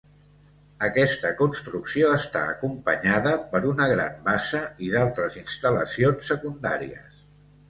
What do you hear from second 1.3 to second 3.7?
construcció està acompanyada per